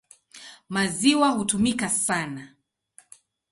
[0.69, 2.55] Maziwa hutumika sana.